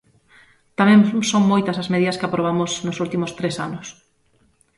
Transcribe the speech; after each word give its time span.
Tamén 0.79 1.01
son 1.31 1.49
moitas 1.51 1.77
as 1.81 1.91
medidas 1.93 2.17
que 2.19 2.27
aprobamos 2.27 2.71
nos 2.85 2.97
últimos 3.05 3.31
tres 3.39 3.55
anos. 3.67 3.87